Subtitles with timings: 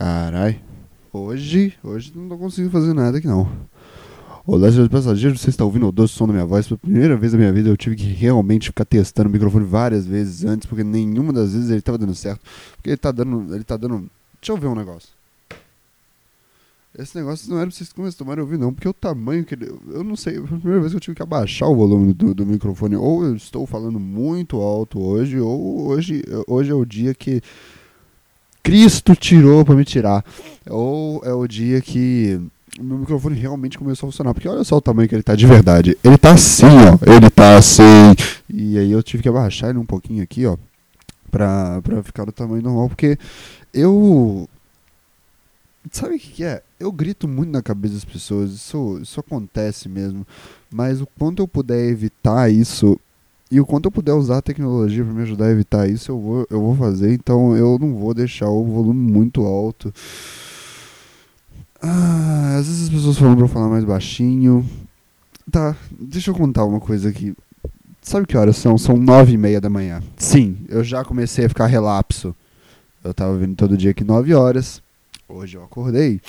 [0.00, 0.58] Carai.
[1.12, 3.46] Hoje, hoje não tô conseguindo fazer nada aqui não.
[4.46, 6.66] Olá, senhores passageiros, você está ouvindo o doce som da minha voz.
[6.66, 10.06] Pela primeira vez na minha vida eu tive que realmente ficar testando o microfone várias
[10.06, 12.40] vezes antes, porque nenhuma das vezes ele estava dando certo.
[12.76, 13.54] Porque ele tá dando.
[13.54, 14.10] Ele tá dando.
[14.40, 15.10] Deixa eu ver um negócio.
[16.98, 19.66] Esse negócio não era pra vocês começarem a ouvir, não, porque o tamanho que ele.
[19.90, 22.32] Eu não sei, foi a primeira vez que eu tive que abaixar o volume do,
[22.34, 22.96] do microfone.
[22.96, 27.42] Ou eu estou falando muito alto hoje, ou hoje, hoje é o dia que
[28.62, 30.24] Cristo tirou pra me tirar.
[30.68, 32.40] Ou é o dia que
[32.78, 34.34] o meu microfone realmente começou a funcionar.
[34.34, 35.96] Porque olha só o tamanho que ele tá de verdade.
[36.04, 37.12] Ele tá assim, ó.
[37.12, 37.82] Ele tá assim.
[38.48, 40.56] E aí eu tive que abaixar ele um pouquinho aqui, ó.
[41.30, 42.88] Pra, pra ficar no tamanho normal.
[42.88, 43.18] Porque
[43.72, 44.48] eu.
[45.90, 46.62] Sabe o que, que é?
[46.78, 48.52] Eu grito muito na cabeça das pessoas.
[48.52, 50.26] Isso, isso acontece mesmo.
[50.70, 52.98] Mas o quanto eu puder evitar isso.
[53.50, 56.20] E o quanto eu puder usar a tecnologia para me ajudar a evitar isso, eu
[56.20, 57.12] vou, eu vou fazer.
[57.12, 59.92] Então eu não vou deixar o volume muito alto.
[61.82, 64.64] Ah, às vezes as pessoas falam pra eu falar mais baixinho.
[65.50, 67.34] Tá, deixa eu contar uma coisa aqui.
[68.00, 68.78] Sabe que horas são?
[68.78, 70.00] São nove e meia da manhã.
[70.16, 72.34] Sim, eu já comecei a ficar relapso.
[73.02, 74.80] Eu tava vindo todo dia aqui nove horas.
[75.28, 76.20] Hoje eu acordei.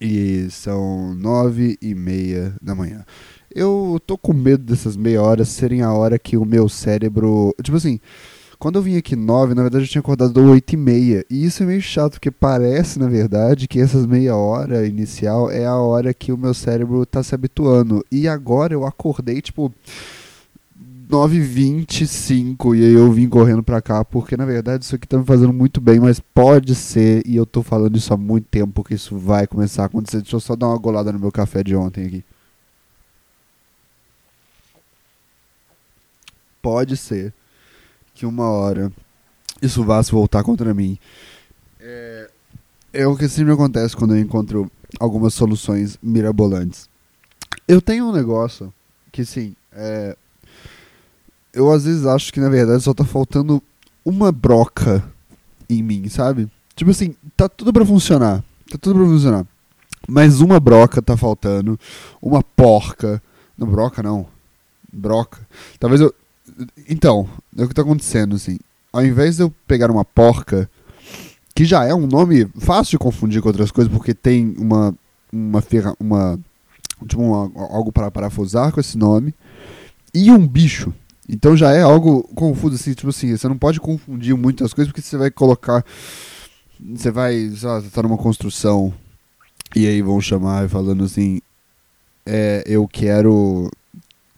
[0.00, 3.04] E são nove e meia da manhã.
[3.56, 7.54] Eu tô com medo dessas meia horas serem a hora que o meu cérebro.
[7.62, 7.98] Tipo assim,
[8.58, 11.24] quando eu vim aqui 9, na verdade eu tinha acordado 8 e meia.
[11.30, 15.64] E isso é meio chato, porque parece, na verdade, que essas meia hora inicial é
[15.64, 18.04] a hora que o meu cérebro tá se habituando.
[18.12, 19.72] E agora eu acordei, tipo,
[21.10, 25.24] 9h25 e aí eu vim correndo pra cá, porque na verdade isso aqui tá me
[25.24, 28.94] fazendo muito bem, mas pode ser, e eu tô falando isso há muito tempo, porque
[28.94, 30.18] isso vai começar a acontecer.
[30.18, 32.24] Deixa eu só dar uma golada no meu café de ontem aqui.
[36.66, 37.32] Pode ser
[38.12, 38.90] que uma hora
[39.62, 40.98] isso vá se voltar contra mim.
[41.78, 42.28] É,
[42.92, 46.88] é o que sempre acontece quando eu encontro algumas soluções mirabolantes.
[47.68, 48.74] Eu tenho um negócio
[49.12, 50.16] que, sim, é,
[51.52, 53.62] eu às vezes acho que na verdade só tá faltando
[54.04, 55.08] uma broca
[55.70, 56.50] em mim, sabe?
[56.74, 58.42] Tipo assim, tá tudo para funcionar.
[58.68, 59.46] Tá tudo pra funcionar.
[60.08, 61.78] Mas uma broca tá faltando.
[62.20, 63.22] Uma porca.
[63.56, 64.26] Não, broca não.
[64.92, 65.46] Broca.
[65.78, 66.12] Talvez eu.
[66.88, 68.58] Então, é o que tá acontecendo, assim.
[68.92, 70.70] Ao invés de eu pegar uma porca,
[71.54, 74.94] que já é um nome fácil de confundir com outras coisas, porque tem uma.
[75.32, 75.94] Uma ferra.
[75.98, 76.38] Uma.
[77.06, 79.34] Tipo, uma, algo para parafusar com esse nome.
[80.14, 80.94] E um bicho.
[81.28, 85.06] Então já é algo confuso, assim, tipo assim, você não pode confundir muitas coisas, porque
[85.06, 85.84] você vai colocar.
[86.94, 88.94] Você vai, sei lá, você tá numa construção.
[89.74, 91.40] E aí vão chamar falando assim.
[92.24, 93.70] É, eu quero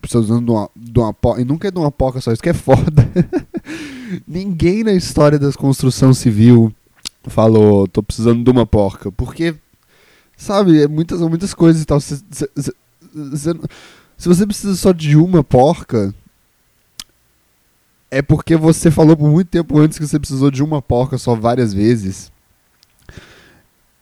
[0.00, 2.54] precisando de uma, de uma E nunca é de uma poca só, isso que é
[2.54, 3.08] foda.
[4.26, 6.72] Ninguém na história da construção civil
[7.24, 9.12] falou, tô precisando de uma porca.
[9.12, 9.54] Porque,
[10.36, 12.00] sabe, é muitas, muitas coisas e tal.
[12.00, 12.72] Se, se, se,
[14.16, 16.14] se você precisa só de uma porca,
[18.10, 21.34] é porque você falou por muito tempo antes que você precisou de uma porca só
[21.34, 22.32] várias vezes.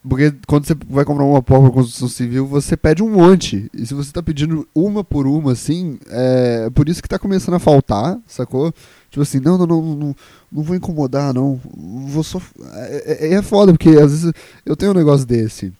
[0.09, 3.69] Porque quando você vai comprar uma porta para construção civil, você pede um monte.
[3.75, 7.55] E se você está pedindo uma por uma, assim, é por isso que está começando
[7.55, 8.73] a faltar, sacou?
[9.11, 10.17] Tipo assim, não, não, não, não,
[10.53, 11.61] não vou incomodar, não.
[12.07, 12.41] Vou só.
[12.75, 14.33] É, é, é foda, porque às vezes
[14.65, 15.73] eu tenho um negócio desse.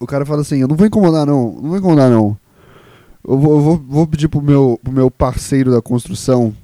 [0.00, 1.52] O cara fala assim, eu não vou incomodar, não.
[1.52, 2.38] Não vou incomodar, não.
[3.26, 6.54] Eu vou, eu vou, vou pedir pro meu, pro meu parceiro da construção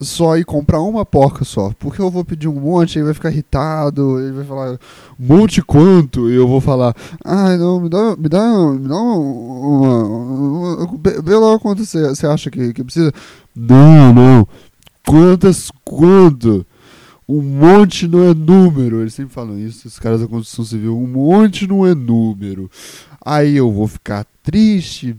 [0.00, 1.72] só ir comprar uma porca só.
[1.78, 4.78] Porque eu vou pedir um monte, ele vai ficar irritado, ele vai falar,
[5.18, 6.30] monte quanto?
[6.30, 6.94] E eu vou falar,
[7.24, 9.16] ah, não, me dá, me dá, me dá uma.
[9.16, 13.12] uma, uma vê lá quanto você acha que, que precisa.
[13.54, 14.48] Não, não.
[15.06, 16.66] Quantas, quanto?
[17.28, 19.00] Um monte não é número.
[19.00, 20.98] Eles sempre falam isso, os caras da construção civil.
[20.98, 22.70] Um monte não é número.
[23.24, 25.16] Aí eu vou ficar triste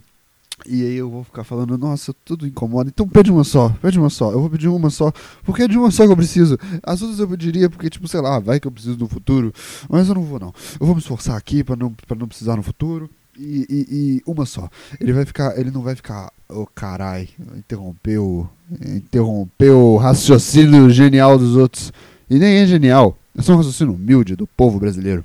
[0.66, 2.90] e aí eu vou ficar falando, nossa, tudo incomoda.
[2.90, 4.32] Então pede uma só, pede uma só.
[4.32, 5.12] Eu vou pedir uma só,
[5.44, 6.58] porque é de uma só que eu preciso.
[6.82, 9.54] As outras eu pediria porque, tipo, sei lá, vai que eu preciso no futuro.
[9.90, 10.54] Mas eu não vou, não.
[10.80, 13.10] Eu vou me esforçar aqui para não, pra não precisar no futuro.
[13.38, 14.70] E, e, e, uma só.
[15.00, 15.58] Ele vai ficar.
[15.60, 16.32] Ele não vai ficar.
[16.48, 18.50] Oh carai, interrompeu.
[18.86, 21.92] Interrompeu o raciocínio genial dos outros.
[22.30, 23.18] E nem é genial.
[23.38, 25.24] É só um raciocínio humilde do povo brasileiro.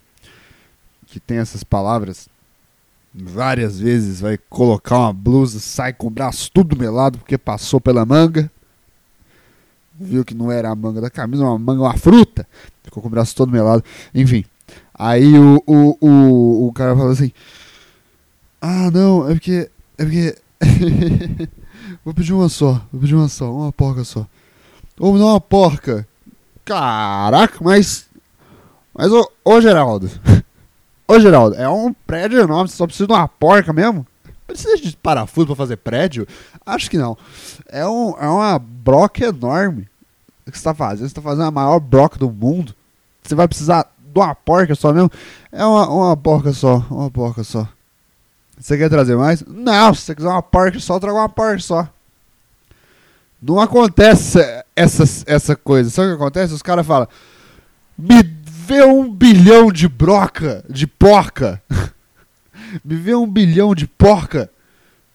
[1.07, 2.29] Que tem essas palavras
[3.15, 8.07] várias vezes, vai colocar uma blusa, sai com o braço tudo melado porque passou pela
[8.07, 8.51] manga.
[9.99, 12.47] Viu que não era a manga da camisa, uma manga, uma fruta.
[12.83, 13.85] Ficou com o braço todo melado.
[14.15, 14.45] Enfim.
[14.95, 17.33] Aí o, o, o, o cara fala assim:
[18.61, 19.71] Ah, não, é porque.
[19.99, 20.39] É porque.
[22.05, 24.27] vou pedir uma só, vou pedir uma só, uma porca só.
[24.99, 26.07] Ou dá uma porca.
[26.65, 28.09] Caraca, mas.
[28.95, 30.11] Mas, ô, ô Geraldo.
[31.11, 34.07] Ô Geraldo, é um prédio enorme, você só precisa de uma porca mesmo?
[34.47, 36.25] Precisa de parafuso pra fazer prédio?
[36.65, 37.19] Acho que não.
[37.69, 39.89] É, um, é uma broca enorme
[40.49, 41.09] que você tá fazendo.
[41.09, 42.73] Você tá fazendo a maior broca do mundo.
[43.25, 45.11] Você vai precisar de uma porca só mesmo?
[45.51, 47.67] É uma, uma porca só, uma porca só.
[48.57, 49.43] Você quer trazer mais?
[49.45, 51.89] Não, se você quiser uma porca só, traga uma porca só.
[53.43, 54.39] Não acontece
[54.77, 55.91] essa, essa coisa.
[55.91, 56.55] Sabe o que acontece?
[56.55, 57.09] Os caras falam:
[58.71, 61.61] vê um bilhão de broca, de porca.
[62.85, 64.49] Me vê um bilhão de porca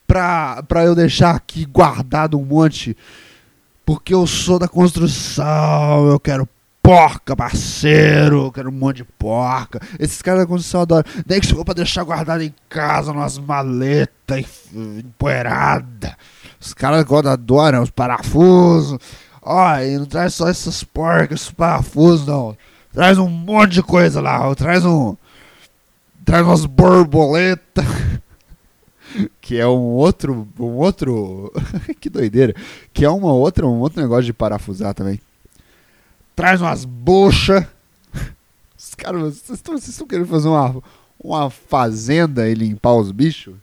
[0.06, 2.98] pra, pra eu deixar aqui guardado um monte.
[3.86, 6.50] Porque eu sou da construção, eu quero
[6.84, 9.80] porca, parceiro, eu quero um monte de porca.
[9.98, 11.06] Esses caras da construção adoram.
[11.26, 16.12] Nem que for pra deixar guardado em casa, umas maletas empoeiradas.
[16.60, 19.00] Os caras adoram os parafusos.
[19.42, 22.58] Ó, e não traz só essas porcas, esses parafusos, não.
[22.96, 24.56] Traz um monte de coisa lá.
[24.56, 25.18] Traz um.
[26.24, 27.84] Traz umas borboletas.
[29.42, 30.48] que é um outro.
[30.58, 31.52] Um outro.
[32.00, 32.56] que doideira.
[32.94, 35.20] Que é uma outra, um outro negócio de parafusar também.
[36.34, 37.66] Traz umas buchas.
[38.78, 40.82] Os caras, vocês estão querendo fazer uma,
[41.22, 43.56] uma fazenda e limpar os bichos?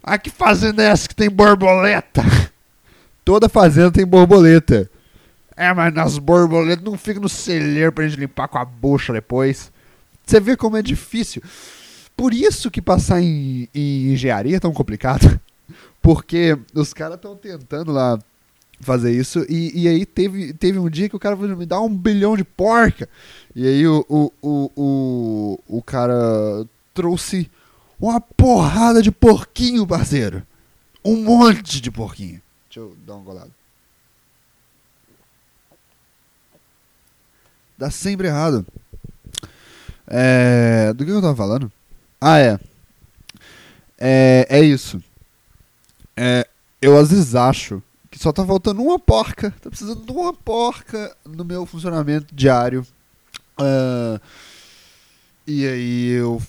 [0.00, 2.22] Ah, que fazenda é essa que tem borboleta?
[3.24, 4.88] Toda fazenda tem borboleta.
[5.58, 9.72] É, mas nas borboletas não fica no celeiro pra gente limpar com a bucha depois.
[10.24, 11.42] Você vê como é difícil.
[12.16, 15.40] Por isso que passar em, em engenharia é tão complicado.
[16.00, 18.16] Porque os caras estão tentando lá
[18.80, 19.44] fazer isso.
[19.48, 22.36] E, e aí teve, teve um dia que o cara falou, me dá um bilhão
[22.36, 23.08] de porca.
[23.52, 26.14] E aí o, o, o, o, o cara
[26.94, 27.50] trouxe
[27.98, 30.46] uma porrada de porquinho, parceiro.
[31.04, 32.40] Um monte de porquinho.
[32.68, 33.57] Deixa eu dar um golado.
[37.78, 38.66] Dá sempre errado.
[40.06, 40.92] É...
[40.94, 41.70] Do que eu tava falando?
[42.20, 42.58] Ah, é.
[43.96, 45.02] É, é isso.
[46.16, 46.46] É,
[46.82, 49.52] eu às vezes acho que só tá faltando uma porca.
[49.62, 52.84] Tá precisando de uma porca no meu funcionamento diário.
[53.60, 54.20] Uh,
[55.46, 56.42] e aí eu,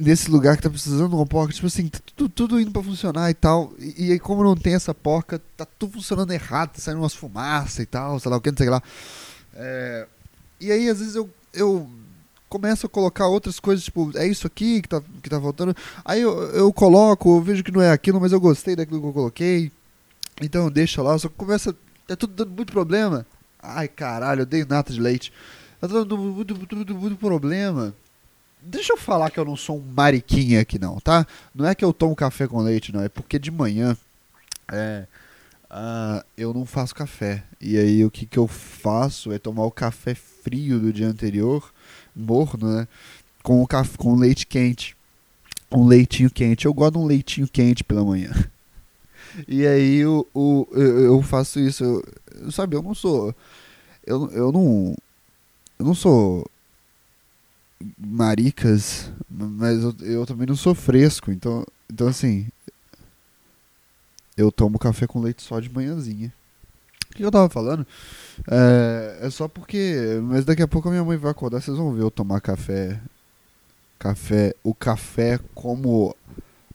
[0.00, 2.82] Nesse lugar que tá precisando de uma porca, tipo assim, tá tudo, tudo indo pra
[2.82, 3.72] funcionar e tal.
[3.78, 7.14] E, e, aí, como não tem essa porca, tá tudo funcionando errado, tá saindo umas
[7.14, 8.80] fumaças e tal, sei lá o que, não sei lá.
[9.54, 10.06] É,
[10.60, 11.88] e aí, às vezes, eu, eu
[12.48, 15.76] começo a colocar outras coisas, tipo, é isso aqui que tá, que tá faltando.
[16.04, 19.06] Aí eu, eu coloco, eu vejo que não é aquilo, mas eu gostei daquilo que
[19.06, 19.72] eu coloquei.
[20.40, 21.74] Então deixa lá, só começa.
[22.08, 23.26] É tudo dando muito problema.
[23.62, 25.32] Ai caralho, eu dei nata de leite.
[25.80, 27.94] Tá dando muito, muito, muito, muito problema.
[28.60, 31.26] Deixa eu falar que eu não sou um mariquinha aqui não, tá?
[31.54, 33.02] Não é que eu tomo café com leite, não.
[33.02, 33.96] É porque de manhã.
[34.70, 35.06] É
[35.70, 37.44] uh, eu não faço café.
[37.60, 41.72] E aí o que, que eu faço é tomar o café frio do dia anterior,
[42.14, 42.88] morno, né?
[43.42, 44.96] Com, o café, com leite quente.
[45.70, 46.66] Um leitinho quente.
[46.66, 48.32] Eu gosto de um leitinho quente pela manhã.
[49.46, 51.84] E aí o, o, eu, eu faço isso.
[51.84, 53.32] Eu, sabe, eu não sou.
[54.04, 54.96] Eu, eu não.
[55.78, 56.44] Eu não sou
[57.96, 61.30] maricas, mas eu, eu também não sou fresco.
[61.30, 62.48] Então, então assim,
[64.38, 66.32] eu tomo café com leite só de manhãzinha.
[67.10, 67.84] O que eu tava falando?
[68.48, 70.20] É, é, só porque.
[70.22, 73.00] Mas daqui a pouco a minha mãe vai acordar, vocês vão ver eu tomar café.
[73.98, 74.54] Café.
[74.62, 76.14] O café como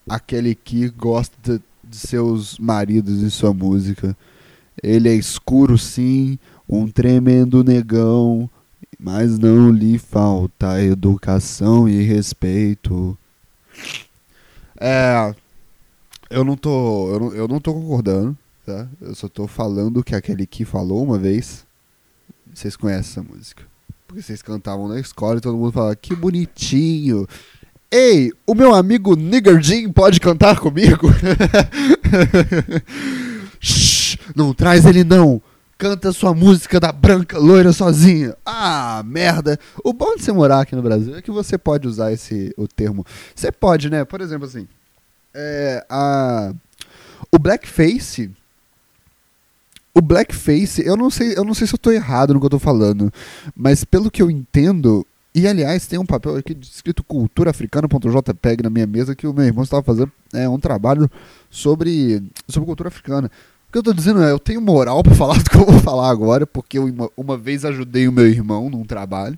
[0.08, 4.18] aquele que gosta de, seus maridos e sua música.
[4.82, 6.38] Ele é escuro sim,
[6.68, 8.50] um tremendo negão,
[9.00, 13.18] mas não lhe falta educação e respeito.
[14.78, 15.34] É,
[16.34, 17.12] eu não tô.
[17.12, 18.88] Eu não, eu não tô concordando, tá?
[19.02, 21.66] Eu só tô falando que aquele que falou uma vez.
[22.54, 23.63] Vocês conhecem essa música.
[24.08, 27.28] Porque vocês cantavam na escola e todo mundo falava, que bonitinho.
[27.92, 31.08] Ei, o meu amigo Nigger Jim pode cantar comigo?
[33.60, 35.42] Shhh, não traz ele não.
[35.78, 38.36] Canta sua música da branca loira sozinha.
[38.46, 39.60] Ah, merda.
[39.84, 42.68] O bom de você morar aqui no Brasil é que você pode usar esse o
[42.68, 43.06] termo.
[43.36, 44.06] Você pode, né?
[44.06, 44.68] Por exemplo, assim,
[45.34, 46.54] é, a,
[47.32, 48.30] o blackface.
[49.94, 52.60] O blackface, eu não sei, eu não sei se eu estou errado no que eu
[52.60, 53.13] falando,
[53.56, 58.88] mas pelo que eu entendo, e aliás, tem um papel aqui escrito culturaafricana.jpg na minha
[58.88, 61.10] mesa que o meu irmão estava fazendo é, um trabalho
[61.50, 63.30] sobre, sobre cultura africana.
[63.68, 65.80] O que eu estou dizendo é, eu tenho moral para falar do que eu vou
[65.80, 69.38] falar agora, porque eu uma, uma vez ajudei o meu irmão num trabalho.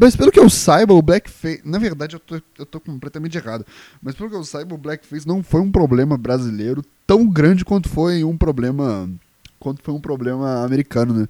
[0.00, 1.60] Mas pelo que eu saiba, o blackface.
[1.62, 3.66] Na verdade, eu tô, eu tô completamente errado.
[4.02, 7.90] Mas pelo que eu saiba, o blackface não foi um problema brasileiro tão grande quanto
[7.90, 9.10] foi um problema.
[9.58, 11.28] Quanto foi um problema americano, né?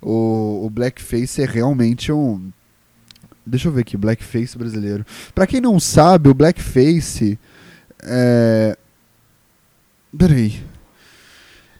[0.00, 2.50] o, o blackface é realmente um.
[3.44, 5.04] Deixa eu ver aqui, blackface brasileiro.
[5.34, 7.38] Pra quem não sabe, o blackface.
[8.02, 8.78] É.
[10.16, 10.64] Peraí.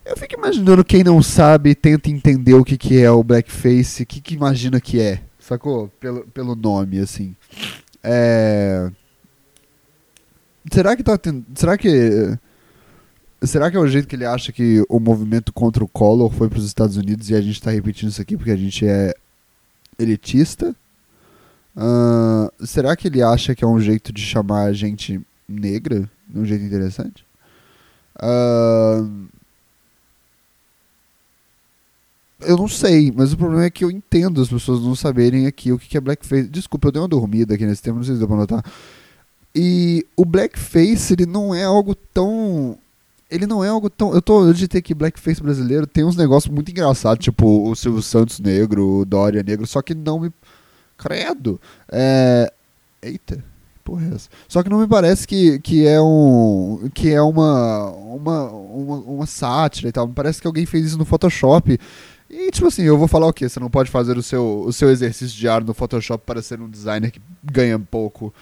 [0.04, 4.06] Eu fico imaginando quem não sabe tenta entender o que, que é o blackface, o
[4.06, 5.88] que, que imagina que é, sacou?
[6.00, 7.34] Pelo, pelo nome, assim.
[8.02, 8.90] É.
[10.72, 11.44] Será que tá tendo.
[11.54, 12.38] Será que.
[13.42, 16.48] Será que é o jeito que ele acha que o movimento contra o Collor foi
[16.48, 19.14] para os Estados Unidos e a gente está repetindo isso aqui porque a gente é
[19.98, 20.74] elitista?
[21.76, 26.10] Uh, será que ele acha que é um jeito de chamar a gente negra?
[26.34, 27.24] Um jeito interessante?
[28.16, 29.28] Uh,
[32.46, 35.72] eu não sei, mas o problema é que eu entendo as pessoas não saberem aqui
[35.72, 36.48] o que é blackface.
[36.48, 38.64] Desculpa, eu dei uma dormida aqui nesse tempo, não sei se deu pra notar.
[39.54, 42.78] E o blackface, ele não é algo tão
[43.30, 44.14] ele não é algo tão.
[44.14, 48.02] Eu tô de ter que blackface brasileiro tem uns negócios muito engraçados, tipo o Silvio
[48.02, 50.30] Santos negro, o Dória negro, só que não me.
[50.96, 51.60] Credo!
[51.90, 52.52] É.
[53.02, 53.42] Eita,
[53.84, 54.28] porra é essa?
[54.48, 56.88] Só que não me parece que, que é um.
[56.94, 60.06] que é uma, uma, uma, uma sátira e tal.
[60.06, 61.78] Me parece que alguém fez isso no Photoshop.
[62.28, 63.48] E tipo assim, eu vou falar o quê?
[63.48, 66.68] Você não pode fazer o seu, o seu exercício diário no Photoshop para ser um
[66.68, 68.34] designer que ganha pouco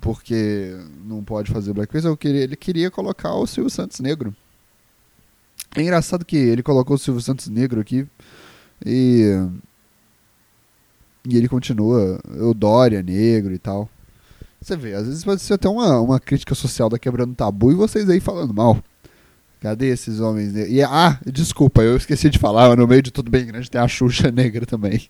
[0.00, 4.34] porque não pode fazer blackface, eu queria, ele queria colocar o Silvio Santos negro.
[5.76, 8.06] É engraçado que ele colocou o Silvio Santos negro aqui
[8.84, 9.24] e
[11.28, 13.88] e ele continua o Dória negro e tal.
[14.60, 17.74] Você vê, às vezes pode ser até uma, uma crítica social da quebrando tabu e
[17.74, 18.82] vocês aí falando mal.
[19.60, 20.54] Cadê esses homens?
[20.54, 23.88] E, ah, desculpa, eu esqueci de falar, no meio de tudo bem grande tem a
[23.88, 25.08] Xuxa negra também.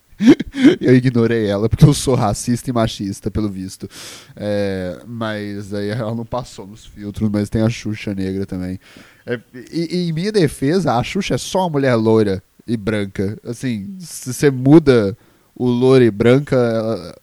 [0.81, 3.87] eu ignorei ela porque eu sou racista e machista, pelo visto.
[4.35, 8.81] É, mas aí ela não passou nos filtros, mas tem a Xuxa negra também.
[9.27, 9.39] É,
[9.71, 13.39] e, e, em minha defesa, a Xuxa é só uma mulher loira e branca.
[13.45, 15.15] Assim, se você muda
[15.55, 17.15] o loira e branca, ela,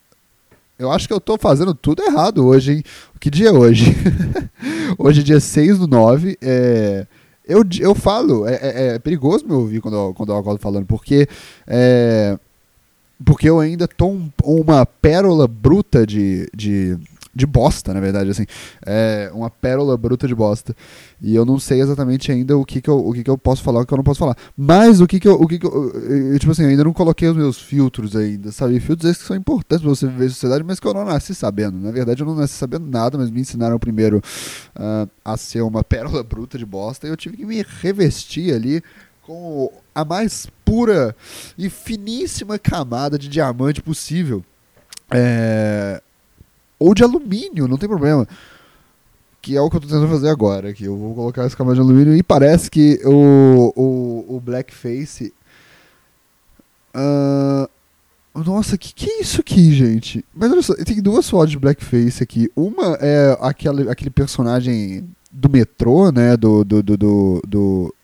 [0.77, 2.84] eu acho que eu tô fazendo tudo errado hoje, hein?
[3.20, 3.96] Que dia é hoje?
[5.00, 6.38] hoje é dia 6 do 9.
[6.41, 7.08] É,
[7.47, 10.85] eu, eu falo, é, é, é perigoso me ouvir quando eu, quando eu acordo falando,
[10.85, 11.27] porque.
[11.67, 12.37] É,
[13.23, 16.97] porque eu ainda tô um, uma pérola bruta de, de
[17.35, 18.45] de bosta, na verdade, assim.
[18.85, 20.73] É uma pérola bruta de bosta.
[21.21, 23.61] E eu não sei exatamente ainda o que, que, eu, o que, que eu posso
[23.61, 24.37] falar o que eu não posso falar.
[24.55, 25.33] Mas o que, que eu.
[25.33, 28.53] O que que eu, eu, tipo assim, eu ainda não coloquei os meus filtros ainda,
[28.53, 28.79] sabe?
[28.79, 31.35] Filtros esses que são importantes pra você viver em sociedade, mas que eu não nasci
[31.35, 31.77] sabendo.
[31.77, 34.23] Na verdade, eu não nasci sabendo nada, mas me ensinaram primeiro
[34.77, 37.05] uh, a ser uma pérola bruta de bosta.
[37.05, 38.81] E eu tive que me revestir ali
[39.23, 41.15] com a mais pura
[41.57, 44.43] e finíssima camada de diamante possível.
[45.11, 46.01] É,
[46.79, 48.27] ou de alumínio, não tem problema.
[49.41, 50.74] Que é o que eu estou tentando fazer agora.
[50.74, 55.34] Que eu vou colocar essa camada de alumínio e parece que o, o, o blackface.
[56.96, 57.70] Uh,
[58.41, 60.25] nossa, que que é isso aqui, gente?
[60.34, 62.50] Mas olha só, tem duas fotos de blackface aqui.
[62.55, 66.36] Uma é aquele, aquele personagem do metrô, né?
[66.36, 66.63] Do.
[66.63, 67.96] do, do, do, do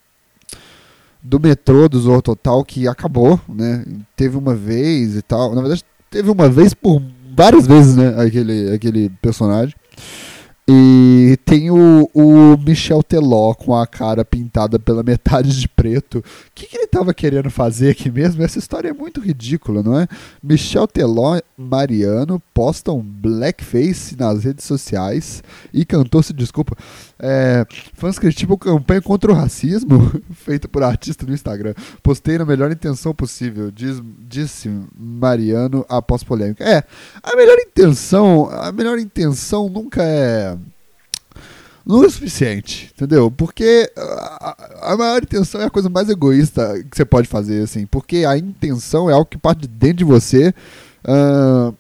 [1.24, 3.86] do metrô do Zorro Total que acabou, né?
[4.16, 5.54] Teve uma vez e tal.
[5.54, 7.00] Na verdade, teve uma vez por
[7.36, 8.16] várias vezes, né?
[8.18, 9.74] Aquele, aquele personagem.
[10.74, 16.20] E tem o, o Michel Teló com a cara pintada pela metade de preto.
[16.20, 16.24] O
[16.54, 18.44] que, que ele estava querendo fazer aqui mesmo?
[18.44, 20.08] Essa história é muito ridícula, não é?
[20.42, 26.78] Michel Teló Mariano postam blackface nas redes sociais e cantou-se desculpa.
[27.24, 31.76] É, fãs criticam campanha contra o racismo feita por artista no Instagram.
[32.02, 36.64] Postei na melhor intenção possível, diz, disse Mariano após polêmica.
[36.64, 36.84] É,
[37.22, 40.58] a melhor intenção, a melhor intenção nunca é
[41.86, 43.30] não é o suficiente, entendeu?
[43.32, 47.86] Porque a, a, maior intenção é a coisa mais egoísta que você pode fazer, assim.
[47.86, 50.54] Porque a intenção é algo que parte de dentro de você.
[51.04, 51.76] Uh,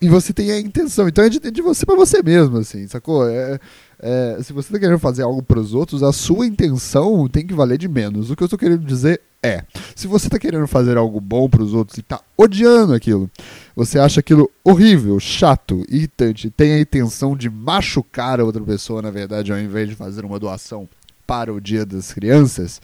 [0.00, 1.08] e você tem a intenção.
[1.08, 3.28] Então é de, de você para você mesmo, assim, sacou?
[3.28, 3.58] É,
[4.02, 7.54] é, se você tá querendo fazer algo para os outros, a sua intenção tem que
[7.54, 8.30] valer de menos.
[8.30, 11.62] O que eu estou querendo dizer é: se você tá querendo fazer algo bom para
[11.62, 13.30] os outros e tá odiando aquilo,
[13.76, 19.10] você acha aquilo horrível, chato, irritante, tem a intenção de machucar a outra pessoa, na
[19.10, 20.88] verdade, ao invés de fazer uma doação
[21.24, 22.80] para o Dia das Crianças,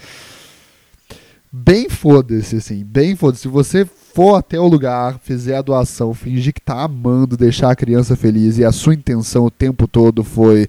[1.52, 3.42] bem foda-se, assim, bem foda-se.
[3.42, 7.76] Se você for até o lugar, fizer a doação, fingir que tá amando deixar a
[7.76, 10.66] criança feliz e a sua intenção o tempo todo foi.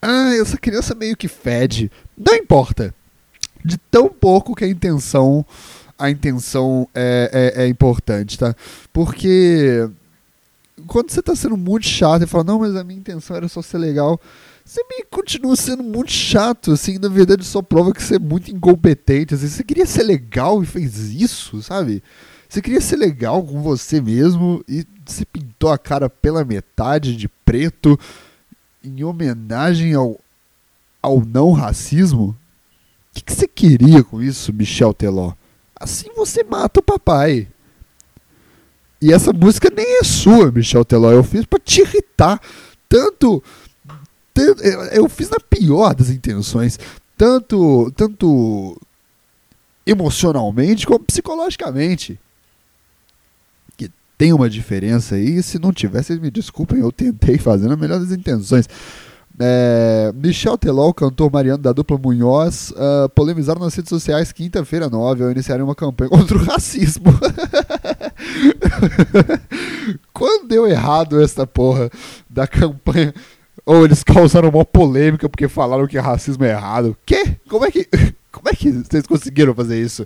[0.00, 1.90] Ah, essa criança meio que fede.
[2.16, 2.94] Não importa.
[3.64, 5.44] De tão pouco que a intenção.
[5.96, 8.54] A intenção é, é, é importante, tá?
[8.92, 9.88] Porque
[10.86, 13.62] quando você tá sendo muito chato e fala, não, mas a minha intenção era só
[13.62, 14.20] ser legal,
[14.64, 18.50] você me continua sendo muito chato, assim, na verdade só prova que você é muito
[18.50, 22.02] incompetente, assim, você queria ser legal e fez isso, sabe?
[22.48, 27.28] Você queria ser legal com você mesmo e você pintou a cara pela metade de
[27.28, 27.98] preto
[28.82, 30.18] em homenagem ao,
[31.02, 32.28] ao não racismo?
[32.30, 35.34] O que, que você queria com isso, Michel Teló?
[35.78, 37.48] Assim você mata o papai.
[39.00, 41.10] E essa música nem é sua, Michel Teló.
[41.10, 42.40] Eu fiz pra te irritar.
[42.88, 43.42] Tanto
[44.92, 46.78] eu fiz na pior das intenções,
[47.16, 48.76] tanto, tanto
[49.86, 52.18] emocionalmente como psicologicamente.
[53.76, 58.00] Que tem uma diferença aí, se não tivesse, me desculpem, eu tentei fazer na melhor
[58.00, 58.66] das intenções.
[59.38, 65.24] É, Michel Teló, cantor Mariano da dupla Munhoz, uh, polemizaram nas redes sociais quinta-feira 9
[65.24, 67.06] ao iniciarem uma campanha contra o racismo.
[70.14, 71.90] Quando deu errado essa porra
[72.30, 73.12] da campanha
[73.64, 76.96] ou eles causaram uma polêmica porque falaram que racismo é errado.
[77.04, 77.36] Quê?
[77.48, 77.88] Como é que.
[78.34, 80.04] Como é que vocês conseguiram fazer isso?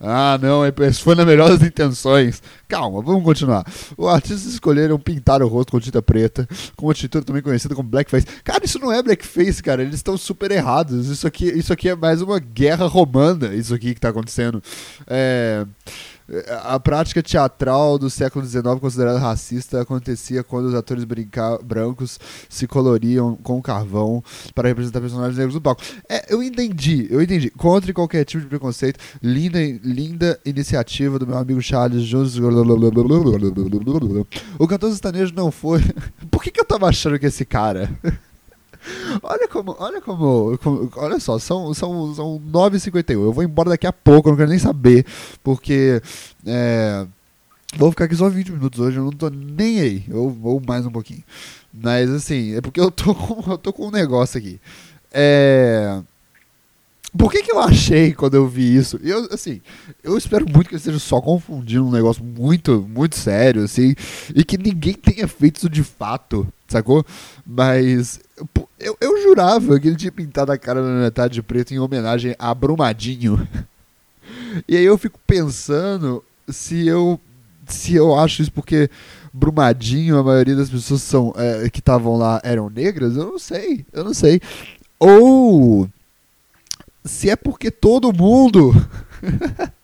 [0.00, 2.42] Ah, não, é, foi na melhor das intenções.
[2.68, 3.64] Calma, vamos continuar.
[3.96, 6.46] Os artistas escolheram pintar o rosto com tinta preta,
[6.76, 8.26] com uma atitude também conhecida como blackface.
[8.44, 9.80] Cara, isso não é blackface, cara.
[9.82, 11.06] Eles estão super errados.
[11.08, 14.62] Isso aqui, isso aqui é mais uma guerra romana, isso aqui que está acontecendo.
[15.06, 15.64] É
[16.62, 21.04] a prática teatral do século XIX, considerada racista, acontecia quando os atores
[21.62, 24.22] brancos se coloriam com carvão
[24.54, 25.82] para representar personagens negros no palco.
[26.08, 27.50] É, eu entendi, eu entendi.
[27.50, 29.00] Contra qualquer tipo de preconceito.
[29.22, 32.36] Linda, linda iniciativa do meu amigo Charles Jones.
[34.58, 35.80] O cantor sertanejo não foi.
[36.30, 37.90] Por que, que eu tava achando que esse cara.
[39.22, 43.10] Olha como, olha como, como, olha só, são, são, são 9h51.
[43.10, 45.04] Eu vou embora daqui a pouco, eu não quero nem saber,
[45.42, 46.00] porque
[46.46, 47.06] é,
[47.76, 50.86] vou ficar aqui só 20 minutos hoje, eu não tô nem aí, eu vou mais
[50.86, 51.22] um pouquinho.
[51.72, 54.60] Mas assim, é porque eu tô com, eu tô com um negócio aqui.
[55.12, 56.00] É,
[57.18, 58.98] por que, que eu achei quando eu vi isso?
[59.02, 59.60] Eu, assim,
[60.04, 63.94] eu espero muito que eu esteja só confundindo um negócio muito, muito sério, assim,
[64.34, 67.04] e que ninguém tenha feito isso de fato, sacou?
[67.44, 68.20] Mas
[68.78, 72.36] eu, eu jurava que ele tinha pintado a cara na metade de preto em homenagem
[72.38, 73.46] a Brumadinho.
[74.66, 77.20] E aí eu fico pensando se eu
[77.66, 78.88] se eu acho isso porque
[79.32, 83.84] Brumadinho, a maioria das pessoas são é, que estavam lá eram negras, eu não sei,
[83.92, 84.40] eu não sei.
[84.98, 85.88] Ou
[87.08, 88.72] se é porque todo mundo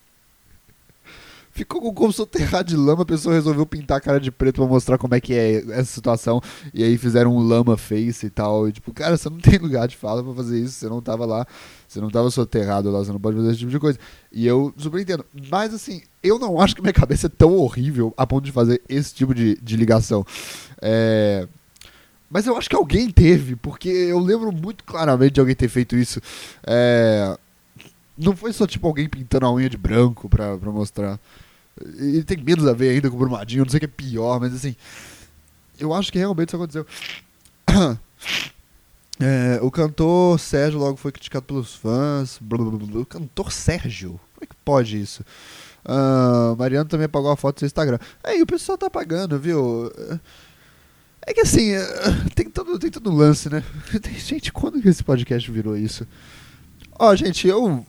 [1.55, 4.67] ficou com como soterrado de lama, a pessoa resolveu pintar a cara de preto pra
[4.67, 6.41] mostrar como é que é essa situação.
[6.75, 8.69] E aí fizeram um lama face e tal.
[8.69, 11.25] E tipo, cara, você não tem lugar de fala pra fazer isso, você não tava
[11.25, 11.47] lá,
[11.89, 13.99] você não tava soterrado lá, você não pode fazer esse tipo de coisa.
[14.31, 15.25] E eu super entendo.
[15.51, 18.83] Mas assim, eu não acho que minha cabeça é tão horrível a ponto de fazer
[18.89, 20.27] esse tipo de, de ligação.
[20.83, 21.49] É.
[22.35, 25.95] Mas eu acho que alguém teve, porque eu lembro muito claramente de alguém ter feito
[25.95, 26.21] isso.
[26.67, 27.39] É...
[28.19, 31.21] Não foi só tipo alguém pintando a unha de branco pra, pra mostrar.
[32.01, 34.41] E tem menos a ver ainda com o Brumadinho, não sei o que é pior,
[34.41, 34.75] mas assim.
[35.79, 36.87] Eu acho que realmente isso aconteceu.
[39.21, 42.41] É, o cantor Sérgio logo foi criticado pelos fãs.
[42.41, 44.19] O cantor Sérgio?
[44.35, 45.25] Como é que pode isso?
[45.85, 48.01] Uh, Mariano também apagou a foto do seu Instagram.
[48.25, 49.89] Aí o pessoal tá apagando, viu?
[51.27, 51.83] É que assim, é,
[52.35, 53.63] tem todo, tem todo lance, né?
[54.19, 56.07] Gente, quando que esse podcast virou isso?
[56.99, 57.85] Ó, gente, eu.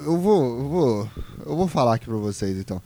[0.00, 0.58] Eu vou.
[0.58, 1.10] Eu vou.
[1.46, 2.80] Eu vou falar aqui pra vocês então.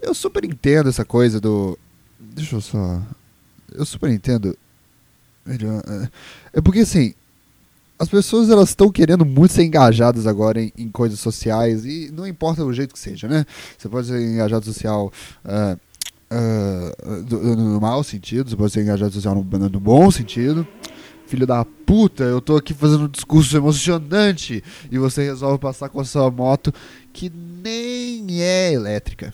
[0.00, 1.78] Eu super entendo essa coisa do.
[2.18, 3.02] Deixa eu só.
[3.72, 4.56] Eu super entendo.
[5.46, 6.08] É,
[6.54, 7.14] é porque assim.
[7.98, 12.26] As pessoas elas estão querendo muito ser engajadas agora em, em, coisas sociais e não
[12.26, 13.46] importa o jeito que seja, né?
[13.78, 15.12] Você pode ser engajado social.
[15.44, 15.78] Uh,
[16.32, 20.66] uh, do, no mau sentido, você ser engajado social no, no bom sentido.
[21.26, 26.00] Filho da puta, eu tô aqui fazendo um discurso emocionante e você resolve passar com
[26.00, 26.72] a sua moto
[27.12, 29.32] que nem é elétrica.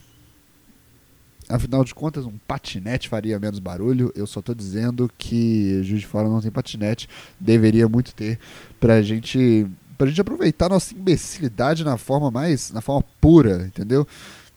[1.48, 4.12] Afinal de contas, um patinete faria menos barulho.
[4.14, 7.08] Eu só tô dizendo que Juiz de Fora não tem patinete.
[7.40, 8.38] Deveria muito ter
[8.78, 14.06] pra gente, pra gente aproveitar nossa imbecilidade na forma mais, na forma pura, entendeu?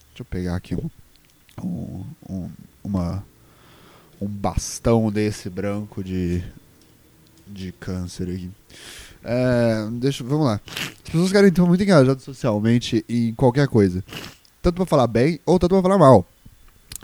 [0.09, 0.89] Deixa eu pegar aqui um
[1.63, 2.49] um, um,
[2.83, 3.23] uma,
[4.21, 6.43] um bastão desse branco de,
[7.47, 8.51] de câncer aqui.
[9.23, 10.61] É, deixa, vamos lá.
[10.65, 14.03] As pessoas querem estar muito engajadas socialmente em qualquer coisa.
[14.61, 16.25] Tanto pra falar bem ou tanto pra falar mal.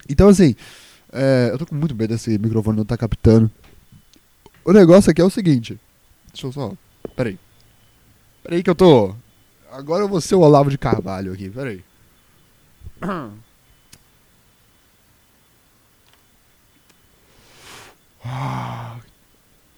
[0.10, 0.56] Então, assim,
[1.12, 3.50] é, eu tô com muito medo desse microfone não tá captando.
[4.64, 5.80] O negócio aqui é o seguinte.
[6.34, 6.74] Deixa eu só.
[7.16, 7.40] Peraí.
[8.44, 9.16] Peraí que eu tô.
[9.72, 11.50] Agora eu vou ser o Olavo de Carvalho aqui.
[11.50, 11.84] Peraí.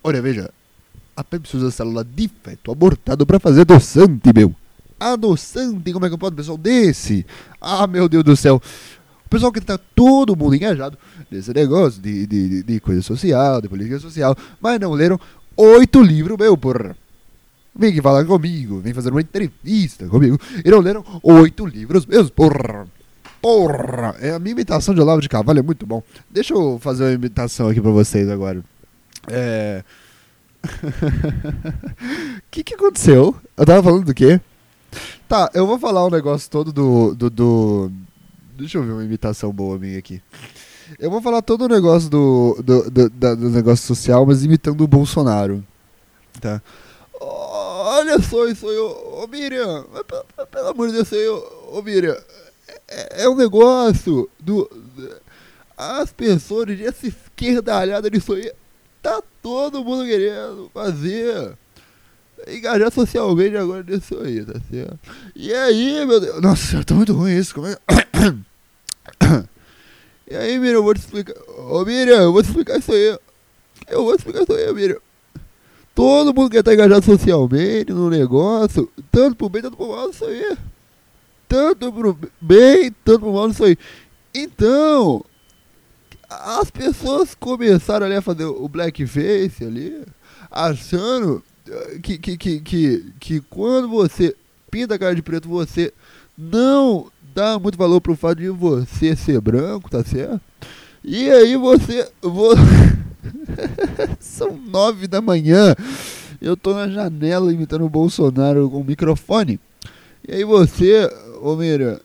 [0.03, 0.49] Olha, veja.
[1.15, 4.55] A Pepsi usa célula de feto abortado pra fazer adoçante, meu.
[4.97, 7.25] Adoçante, como é que pode um pessoal desse?
[7.59, 8.62] Ah, meu Deus do céu.
[9.25, 10.97] O pessoal que tá todo mundo engajado
[11.29, 15.19] nesse negócio de, de, de, coisa social, de política social, mas não leram
[15.55, 16.95] oito livros, meu, porra.
[17.75, 20.39] Vem falar comigo, vem fazer uma entrevista comigo.
[20.65, 22.88] E não leram oito livros mesmo, porra.
[23.41, 24.15] Porra!
[24.19, 26.04] É, a minha imitação de Olavo de Carvalho é muito bom.
[26.30, 28.63] Deixa eu fazer uma imitação aqui pra vocês agora.
[29.28, 29.84] É.
[30.63, 33.36] O que, que aconteceu?
[33.56, 34.41] Eu tava falando do quê?
[35.28, 37.91] Tá, eu vou falar um negócio todo do, do, do.
[38.58, 40.21] Deixa eu ver uma imitação boa minha aqui.
[40.97, 44.88] Eu vou falar todo o negócio do, do, do, do negócio social, mas imitando o
[44.88, 45.63] Bolsonaro.
[46.41, 46.62] Tá?
[47.21, 49.86] Olha só isso aí, ô, Miriam.
[50.52, 52.17] Pelo amor de Deus, aí, ô Miriam.
[52.89, 54.69] É, é um negócio do.
[55.78, 58.52] As pessoas dessa esquerdalhada disso aí.
[59.02, 61.54] Tá todo mundo querendo fazer.
[62.47, 64.99] Engajar socialmente agora nisso aí, tá certo?
[65.36, 66.41] E aí, meu Deus.
[66.41, 67.54] Nossa, tá muito ruim isso.
[67.54, 67.78] Como é?
[70.32, 71.34] E aí, Miriam, eu vou te explicar.
[71.58, 73.17] Ô, Miriam, eu vou te explicar isso aí.
[73.88, 74.99] Eu vou te explicar isso aí, Miriam.
[75.95, 80.23] Todo mundo quer estar engajado socialmente no negócio, tanto pro bem, tanto pro mal, isso
[80.23, 80.56] aí.
[81.49, 83.75] Tanto pro bem, tanto pro mal, isso aí.
[84.33, 85.25] Então,
[86.29, 90.03] as pessoas começaram ali a fazer o blackface ali,
[90.51, 94.35] achando eh, que, que, que, que, que quando você
[94.69, 95.91] pinta a cara de preto, você
[96.38, 100.39] não dá muito valor pro fato de você ser branco, tá certo?
[101.03, 102.07] E aí você.
[102.21, 102.53] vo-
[104.19, 105.75] São nove da manhã.
[106.41, 109.59] Eu tô na janela imitando o Bolsonaro com o microfone.
[110.27, 111.09] E aí você,
[111.41, 112.02] ô Mira,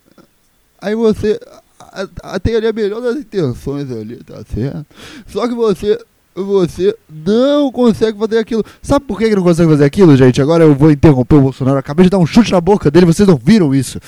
[0.80, 1.38] aí você
[1.80, 4.86] a- a- tem ali a melhor das intenções ali, tá certo?
[5.26, 5.98] Só que você.
[6.36, 8.64] Você não consegue fazer aquilo.
[8.82, 10.42] Sabe por que que não consegue fazer aquilo, gente?
[10.42, 11.78] Agora eu vou interromper o Bolsonaro.
[11.78, 14.00] Acabei de dar um chute na boca dele, vocês não viram isso.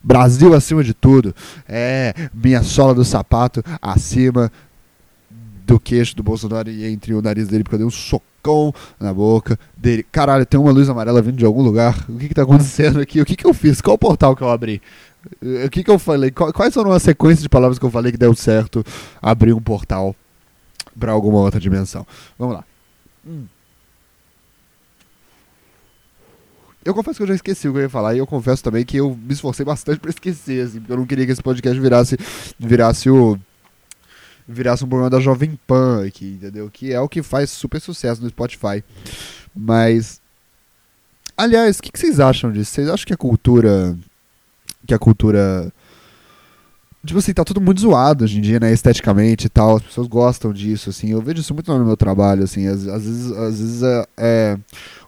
[0.00, 1.34] Brasil acima de tudo.
[1.68, 4.50] É, minha sola do sapato acima
[5.66, 9.12] do queixo do Bolsonaro e entre o nariz dele, porque eu dei um socão na
[9.14, 10.04] boca dele.
[10.10, 12.04] Caralho, tem uma luz amarela vindo de algum lugar.
[12.08, 13.20] O que que tá acontecendo aqui?
[13.20, 13.80] O que que eu fiz?
[13.80, 14.82] Qual portal que eu abri?
[15.40, 16.30] Eh, O que que eu falei?
[16.30, 18.84] Qu- Quais foram as sequências de palavras que eu falei que deu certo
[19.20, 20.14] abrir um portal
[20.98, 22.06] pra alguma outra dimensão?
[22.38, 22.64] Vamos lá.
[23.26, 23.44] Hum.
[26.84, 28.84] Eu confesso que eu já esqueci o que eu ia falar e eu confesso também
[28.84, 31.78] que eu me esforcei bastante pra esquecer, assim, porque eu não queria que esse podcast
[31.80, 32.18] virasse,
[32.58, 33.38] virasse o
[34.46, 36.70] virasse um programa da Jovem Pan aqui, entendeu?
[36.70, 38.82] Que é o que faz super sucesso no Spotify.
[39.54, 40.20] Mas
[41.36, 42.72] aliás, o que, que vocês acham disso?
[42.72, 43.96] Vocês acham que a cultura
[44.86, 45.72] que a cultura
[47.04, 48.72] Tipo assim, tá tudo muito zoado hoje em dia, né?
[48.72, 49.76] Esteticamente e tal.
[49.76, 51.10] As pessoas gostam disso, assim.
[51.10, 52.68] Eu vejo isso muito no meu trabalho, assim.
[52.68, 54.58] Às, às vezes, às vezes é, é,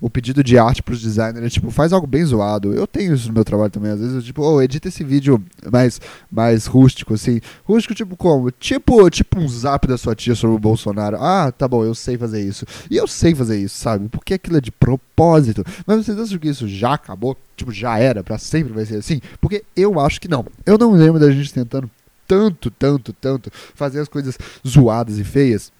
[0.01, 2.75] o pedido de arte pros designers é, tipo, faz algo bem zoado.
[2.75, 3.93] Eu tenho isso no meu trabalho também.
[3.93, 7.41] Às vezes eu, tipo, oh, edita esse vídeo mais, mais rústico, assim.
[7.65, 8.51] Rústico, tipo, como?
[8.51, 11.17] Tipo, tipo um zap da sua tia sobre o Bolsonaro.
[11.21, 12.67] Ah, tá bom, eu sei fazer isso.
[12.91, 14.09] E eu sei fazer isso, sabe?
[14.09, 15.65] Porque aquilo é de propósito.
[15.87, 17.37] Mas vocês acham que isso já acabou?
[17.57, 19.21] Tipo, já era, pra sempre vai ser assim?
[19.41, 20.45] Porque eu acho que não.
[20.67, 21.91] Eu não lembro da gente tentando
[22.27, 24.37] tanto, tanto, tanto fazer as coisas
[24.67, 25.73] zoadas e feias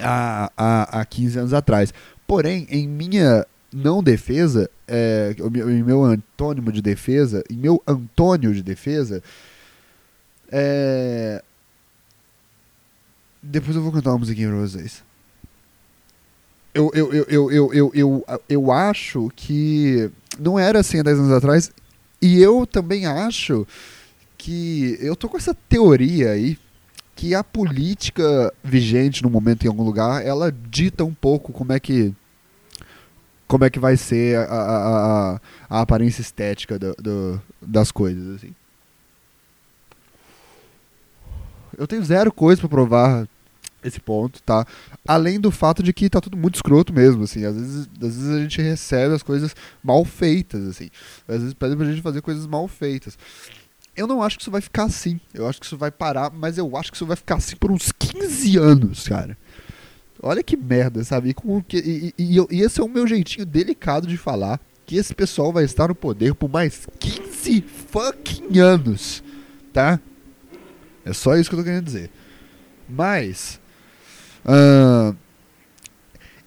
[0.00, 1.92] há, há, há 15 anos atrás.
[2.26, 8.62] Porém, em minha não defesa, é, em meu antônimo de defesa, em meu Antônio de
[8.62, 9.22] defesa,
[10.50, 11.42] é,
[13.42, 15.04] depois eu vou cantar uma musiquinha pra vocês.
[16.72, 21.18] Eu, eu, eu, eu, eu, eu, eu, eu acho que não era assim há 10
[21.18, 21.70] anos atrás.
[22.20, 23.66] E eu também acho
[24.38, 26.58] que eu tô com essa teoria aí
[27.14, 31.80] que a política vigente no momento em algum lugar, ela dita um pouco como é
[31.80, 32.14] que
[33.46, 38.36] como é que vai ser a, a, a, a aparência estética do, do- das coisas
[38.36, 38.52] assim.
[41.78, 43.28] Eu tenho zero coisa pra provar
[43.86, 44.66] esse ponto, tá?
[45.06, 47.44] Além do fato de que tá tudo muito escroto mesmo, assim.
[47.44, 50.88] Às vezes, às vezes a gente recebe as coisas mal feitas, assim.
[51.28, 53.18] Às vezes pedem pra gente fazer coisas mal feitas.
[53.96, 55.18] Eu não acho que isso vai ficar assim.
[55.32, 57.70] Eu acho que isso vai parar, mas eu acho que isso vai ficar assim por
[57.70, 59.38] uns 15 anos, cara.
[60.22, 61.30] Olha que merda, sabe?
[61.30, 64.96] E, com que- e- e- e esse é o meu jeitinho delicado de falar que
[64.96, 69.22] esse pessoal vai estar no poder por mais 15 fucking anos,
[69.72, 69.98] tá?
[71.04, 72.10] É só isso que eu tô querendo dizer.
[72.88, 73.60] Mas.
[74.46, 75.16] Ahn,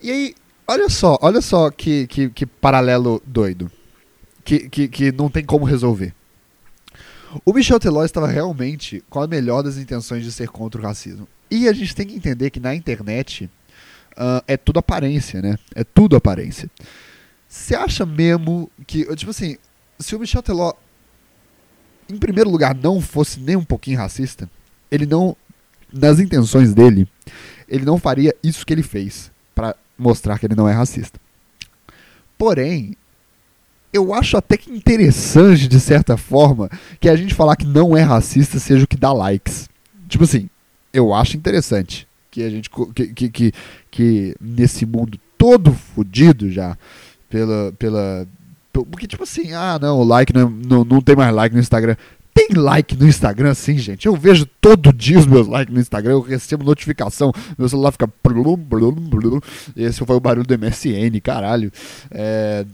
[0.02, 0.36] e aí,
[0.66, 3.70] olha só, olha só que, que, que paralelo doido.
[4.46, 6.14] Que, que, que não tem como resolver.
[7.46, 11.28] O Michel Teló estava realmente com a melhor das intenções de ser contra o racismo.
[11.52, 13.50] E a gente tem que entender que na internet
[14.14, 15.58] uh, é tudo aparência, né?
[15.76, 16.70] É tudo aparência.
[17.48, 19.58] Você acha mesmo que, tipo assim,
[20.00, 20.74] se o Michel Teló,
[22.10, 24.50] em primeiro lugar, não fosse nem um pouquinho racista,
[24.90, 25.36] ele não,
[25.92, 27.08] nas intenções dele,
[27.70, 31.20] ele não faria isso que ele fez para mostrar que ele não é racista.
[32.38, 32.96] Porém,
[33.92, 38.02] eu acho até que interessante, de certa forma, que a gente falar que não é
[38.02, 39.68] racista seja o que dá likes.
[40.08, 40.50] Tipo assim,
[40.94, 43.54] eu acho interessante que a gente que, que, que,
[43.90, 46.78] que nesse mundo todo fodido já
[47.30, 48.28] pela pela
[48.72, 51.96] porque tipo assim, ah, não, o like não, não, não tem mais like no Instagram.
[52.34, 54.06] Tem like no Instagram, sim, gente.
[54.06, 58.08] Eu vejo todo dia os meus likes no Instagram, eu recebo notificação, meu celular fica.
[58.24, 59.40] Blum, blum, blum.
[59.76, 61.72] Esse foi o barulho do MSN, caralho.
[62.12, 62.66] É,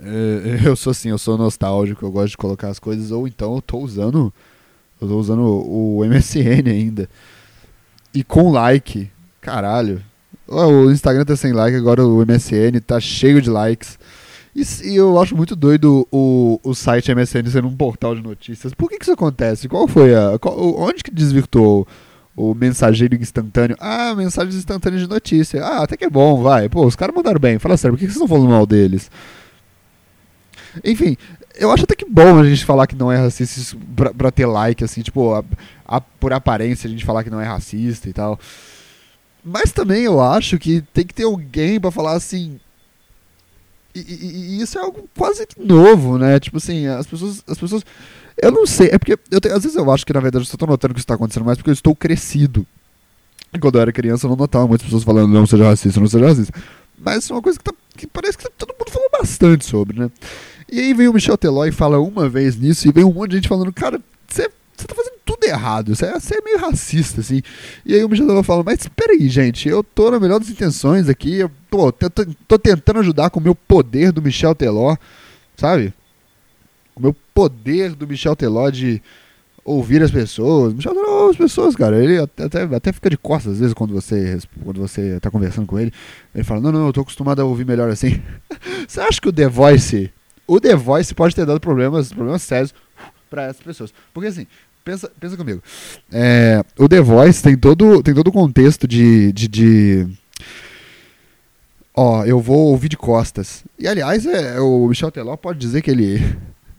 [0.00, 3.54] é, eu sou assim, eu sou nostálgico, eu gosto de colocar as coisas, ou então
[3.54, 4.32] eu tô usando.
[5.00, 7.08] Eu tô usando o MSN ainda.
[8.12, 10.02] E com like, caralho.
[10.46, 13.98] O Instagram tá sem like, agora o MSN tá cheio de likes.
[14.54, 18.74] E, e, eu acho muito doido o, o site MSN sendo um portal de notícias.
[18.74, 19.68] Por que, que isso acontece?
[19.68, 20.38] Qual foi a.
[20.38, 21.86] Qual, onde que desvirtuou
[22.36, 23.76] o mensageiro instantâneo?
[23.78, 25.62] Ah, mensagens instantâneas de notícia.
[25.64, 26.68] Ah, até que é bom, vai.
[26.68, 27.58] Pô, os caras mandaram bem.
[27.58, 29.10] Fala sério, por que, que vocês estão falando mal deles?
[30.84, 31.16] Enfim,
[31.58, 34.46] eu acho até que bom a gente falar que não é racista pra, pra ter
[34.46, 35.44] like, assim, tipo, a,
[35.84, 38.38] a, por aparência a gente falar que não é racista e tal.
[39.44, 42.60] Mas também eu acho que tem que ter alguém para falar assim.
[44.06, 46.38] E, e, isso é algo quase novo, né?
[46.40, 47.42] Tipo assim, as pessoas.
[47.46, 47.84] As pessoas
[48.40, 50.56] eu não sei, é porque eu às vezes eu acho que na verdade eu só
[50.56, 52.64] tô notando que isso tá acontecendo mais porque eu estou crescido.
[53.52, 56.06] E quando eu era criança eu não notava muitas pessoas falando não seja racista, não
[56.06, 56.52] seja racista.
[56.96, 60.10] Mas é uma coisa que, tá, que parece que todo mundo falou bastante sobre, né?
[60.70, 63.30] E aí vem o Michel Teló e fala uma vez nisso e vem um monte
[63.30, 64.50] de gente falando, cara, você
[64.86, 67.42] tá fazendo tudo errado, você é meio racista, assim.
[67.84, 70.48] E aí o Michel Teló fala, mas espera aí, gente, eu tô na melhor das
[70.48, 72.08] intenções aqui, eu tô, tô,
[72.46, 74.96] tô tentando ajudar com o meu poder do Michel Teló,
[75.56, 75.92] sabe?
[76.94, 79.02] O meu poder do Michel Teló de
[79.64, 80.72] ouvir as pessoas.
[80.72, 82.02] Michel Teló ouve as pessoas, cara.
[82.02, 85.78] Ele até, até fica de costas às vezes quando você, quando você tá conversando com
[85.78, 85.92] ele.
[86.34, 88.20] Ele fala, não, não, eu tô acostumado a ouvir melhor assim.
[88.88, 90.12] você acha que o The Voice
[90.48, 92.74] o The Voice pode ter dado problemas, problemas sérios
[93.28, 93.92] para essas pessoas.
[94.14, 94.46] Porque assim,
[94.88, 95.62] pensa, pensa comigo.
[96.10, 100.08] É, o The Voice tem todo, tem todo o contexto de, de, de,
[101.94, 103.64] Ó, eu vou ouvir de costas.
[103.78, 106.18] E aliás, é, o Michel Teló pode dizer que ele.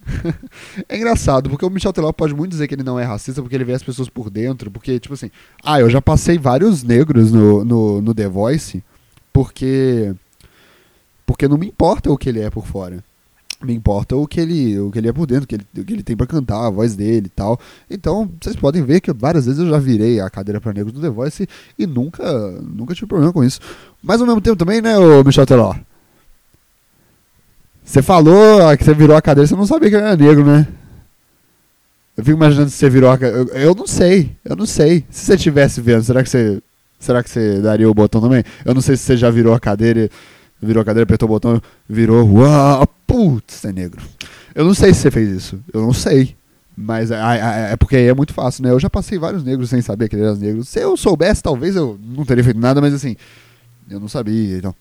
[0.88, 3.54] é engraçado, porque o Michel Teló pode muito dizer que ele não é racista porque
[3.54, 4.70] ele vê as pessoas por dentro.
[4.70, 5.30] Porque, tipo assim,
[5.62, 8.82] ah, eu já passei vários negros no, no, no The Voice
[9.32, 10.12] porque.
[11.24, 13.04] Porque não me importa o que ele é por fora
[13.62, 15.84] me importa o que ele, o que ele é por dentro, o que ele, o
[15.84, 17.60] que ele tem para cantar, a voz dele e tal.
[17.90, 21.00] Então, vocês podem ver que várias vezes eu já virei a cadeira para negros do
[21.00, 21.46] The Voice
[21.78, 22.24] e, nunca,
[22.62, 23.60] nunca tive problema com isso.
[24.02, 25.74] Mas ao mesmo tempo também, né, o Michel Teló?
[27.84, 30.66] Você falou que você virou a cadeira, você não sabia que ele era negro, né?
[32.16, 33.50] Eu fico imaginando se você virou a cadeira.
[33.52, 35.04] Eu, eu não sei, eu não sei.
[35.10, 36.62] Se você estivesse vendo, será que você,
[36.98, 38.44] será que você daria o botão também?
[38.64, 40.08] Eu não sei se você já virou a cadeira
[40.62, 44.00] virou a cadeira, apertou o botão, virou, uau, putz, é negro.
[44.54, 46.36] Eu não sei se você fez isso, eu não sei.
[46.76, 48.70] Mas é, é, é, porque aí é muito fácil, né?
[48.70, 50.68] Eu já passei vários negros sem saber que eram negros.
[50.68, 53.16] Se eu soubesse, talvez eu não teria feito nada, mas assim,
[53.90, 54.74] eu não sabia, então.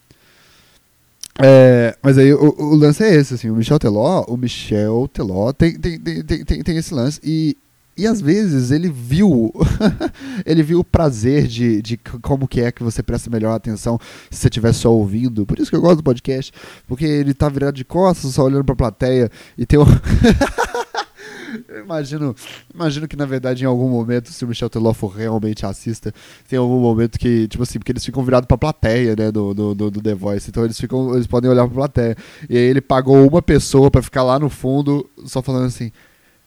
[1.42, 5.52] É, mas aí o, o, lance é esse, assim, o Michel Teló, o Michel Teló
[5.52, 7.58] tem, tem, tem, tem, tem esse lance e
[8.00, 9.52] e às vezes ele viu
[10.46, 14.00] ele viu o prazer de, de como que é que você presta melhor atenção
[14.32, 15.46] se você estiver só ouvindo.
[15.46, 16.54] Por isso que eu gosto do podcast,
[16.88, 19.84] porque ele tá virado de costas, só olhando pra plateia e tem um
[21.84, 22.36] imagino,
[22.74, 26.14] imagino que, na verdade, em algum momento, se o Michel Teló for realmente assista,
[26.48, 29.76] tem algum momento que, tipo assim, porque eles ficam virados pra plateia, né, do, do,
[29.76, 30.50] do, The Voice.
[30.50, 32.16] Então eles ficam, eles podem olhar pra plateia.
[32.50, 35.92] E aí ele pagou uma pessoa pra ficar lá no fundo, só falando assim,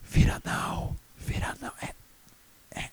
[0.03, 1.73] vira não vira não.
[1.83, 1.95] É,
[2.81, 2.91] é,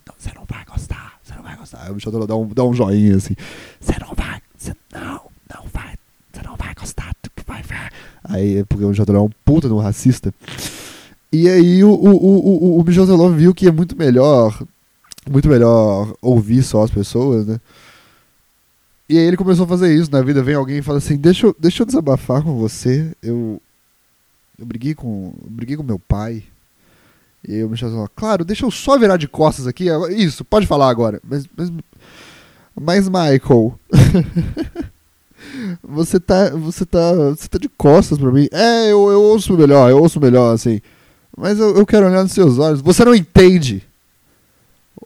[0.00, 1.82] então, você não vai gostar, você não vai gostar.
[1.82, 3.34] Aí o bicho dá um, dá um joinha assim.
[3.80, 5.22] Você não vai, você não,
[5.54, 5.94] não vai,
[6.32, 7.92] você não vai gostar, tu vai ver.
[8.24, 10.32] Aí, porque o Jotoló é um puta no racista.
[11.32, 14.60] E aí o, o, o, o, o Teló viu que é muito melhor,
[15.30, 17.60] muito melhor ouvir só as pessoas, né?
[19.08, 20.42] E aí ele começou a fazer isso na vida.
[20.42, 23.12] Vem alguém e fala assim: Deixa eu, deixa eu desabafar com você.
[23.22, 23.60] Eu,
[24.58, 26.42] eu briguei com, eu briguei com meu pai.
[27.46, 29.86] E o Michel falou, claro, deixa eu só virar de costas aqui.
[30.10, 31.20] Isso, pode falar agora.
[31.26, 31.72] Mas, mas,
[32.78, 33.78] mas Michael,
[35.82, 38.46] você tá, você tá, você tá de costas pra mim.
[38.52, 40.80] É, eu, eu ouço melhor, eu ouço melhor, assim.
[41.36, 42.80] Mas eu, eu quero olhar nos seus olhos.
[42.82, 43.82] Você não entende.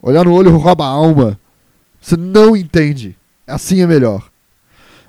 [0.02, 1.38] Olhar no olho rouba a alma.
[2.00, 3.16] Você não entende.
[3.46, 4.28] Assim é melhor.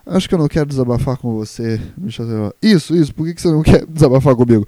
[0.05, 2.53] Acho que eu não quero desabafar com você, Michel.
[2.61, 4.67] Isso, isso, por que, que você não quer desabafar comigo?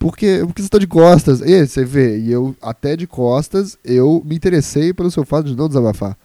[0.00, 1.42] Porque, porque você tá de costas.
[1.42, 5.54] E você vê, e eu, até de costas, eu me interessei pelo seu fato de
[5.54, 6.16] não desabafar.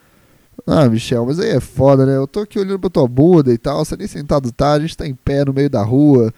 [0.66, 2.16] Ah, Michel, mas aí é foda, né?
[2.16, 4.96] Eu tô aqui olhando pra tua bunda e tal, você nem sentado tá, a gente
[4.96, 6.32] tá em pé no meio da rua.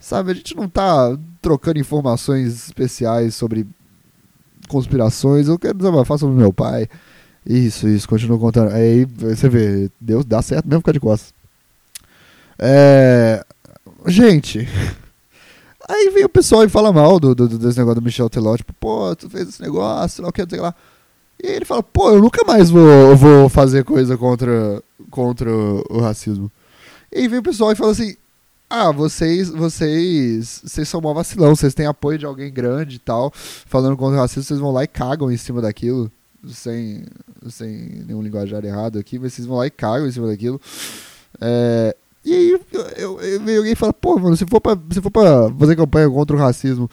[0.00, 3.66] Sabe, a gente não tá trocando informações especiais sobre
[4.68, 5.46] conspirações.
[5.46, 6.88] Eu quero desabafar sobre meu pai.
[7.44, 8.72] Isso, isso, continua contando.
[8.72, 11.34] Aí você vê, Deus dá certo mesmo ficar de costas.
[12.58, 13.44] É.
[14.06, 14.66] Gente.
[15.88, 18.74] Aí vem o pessoal e fala mal do, do, desse negócio do Michel Teló, tipo,
[18.74, 20.74] pô, tu fez esse negócio, não quer dizer lá.
[21.42, 26.00] E aí ele fala, pô, eu nunca mais vou, vou fazer coisa contra, contra o
[26.00, 26.52] racismo.
[27.10, 28.16] E aí vem o pessoal e fala assim,
[28.68, 33.32] ah, vocês, vocês, vocês são mó vacilão, vocês têm apoio de alguém grande e tal,
[33.34, 36.12] falando contra o racismo, vocês vão lá e cagam em cima daquilo,
[36.48, 37.04] sem,
[37.48, 40.60] sem nenhum linguajar errado aqui, mas vocês vão lá e cagam em cima daquilo.
[41.40, 42.60] É, e aí eu,
[42.96, 46.36] eu, eu, alguém fala, pô, mano, se for, pra, se for pra fazer campanha contra
[46.36, 46.90] o racismo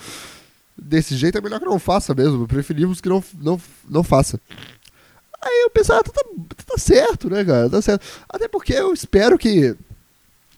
[0.77, 2.47] desse jeito, é melhor que não faça mesmo.
[2.47, 4.39] Preferimos que não, não, não faça.
[5.41, 7.69] Aí eu pensava, ah, tá, tá, certo, né, cara?
[7.69, 8.05] Tá certo.
[8.27, 9.75] Até porque eu espero que.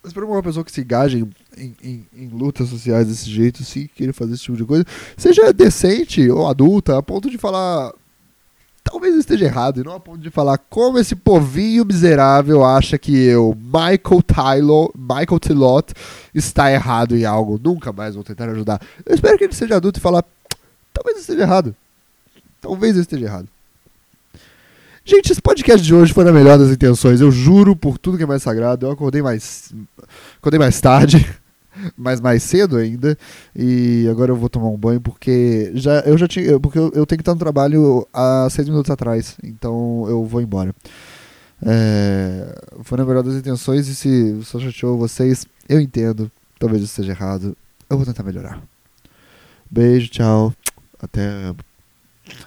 [0.03, 1.27] Eu espero uma pessoa que se engaje
[1.57, 4.85] em, em, em, lutas sociais desse jeito, se queira fazer esse tipo de coisa,
[5.17, 7.91] seja decente ou adulta, a ponto de falar
[8.89, 12.97] talvez eu esteja errado, e não a ponto de falar como esse povinho miserável acha
[12.97, 15.93] que eu, Michael Tylor, Michael Tilot,
[16.33, 17.59] está errado em algo.
[17.61, 18.81] Nunca mais vou tentar ajudar.
[19.05, 20.23] Eu espero que ele seja adulto e falar,
[20.93, 21.75] talvez eu esteja errado.
[22.61, 23.47] Talvez eu esteja errado.
[25.03, 27.21] Gente, esse podcast de hoje foi na melhor das intenções.
[27.21, 28.85] Eu juro por tudo que é mais sagrado.
[28.85, 29.73] Eu acordei mais,
[30.37, 31.25] acordei mais tarde
[31.97, 33.17] mas mais cedo ainda.
[33.55, 37.05] E agora eu vou tomar um banho porque já eu já tinha, porque eu, eu
[37.05, 40.73] tenho que estar no trabalho há seis minutos atrás, então eu vou embora.
[41.65, 46.31] É, foi na melhor das intenções e se só chateou vocês, eu entendo.
[46.59, 47.55] Talvez isso esteja errado.
[47.89, 48.61] Eu vou tentar melhorar.
[49.69, 50.53] Beijo, tchau.
[50.99, 51.53] Até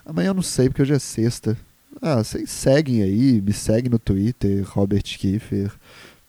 [0.05, 1.57] amanhã eu não sei porque hoje é sexta.
[2.01, 5.71] Ah, vocês seguem aí, me seguem no Twitter, Robert Kiefer.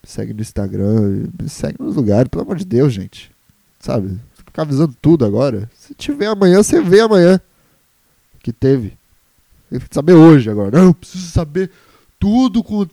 [0.03, 3.31] Segue no Instagram, segue nos lugares, pelo amor de Deus, gente.
[3.79, 4.19] Sabe?
[4.33, 5.69] Ficar avisando tudo agora.
[5.77, 7.39] Se tiver amanhã, você vê amanhã.
[8.41, 8.93] Que teve.
[9.69, 10.81] Tem que saber hoje agora.
[10.81, 11.71] Não, preciso saber
[12.19, 12.85] tudo com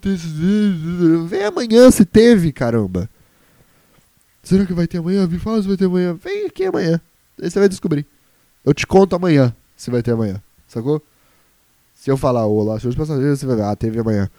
[1.26, 3.08] Vem amanhã se teve, caramba.
[4.42, 5.26] Será que vai ter amanhã?
[5.26, 6.14] Me fala se vai ter amanhã.
[6.14, 7.00] Vem aqui amanhã.
[7.40, 8.06] Aí você vai descobrir.
[8.64, 10.40] Eu te conto amanhã se vai ter amanhã.
[10.68, 11.02] Sacou?
[11.94, 13.64] Se eu falar olá, seus passageiros, você vai ver.
[13.64, 14.30] Ah, teve amanhã.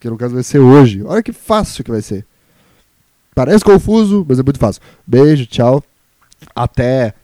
[0.00, 1.02] Que no caso vai ser hoje.
[1.04, 2.24] Olha que fácil que vai ser.
[3.34, 4.82] Parece confuso, mas é muito fácil.
[5.06, 5.82] Beijo, tchau.
[6.54, 7.14] Até.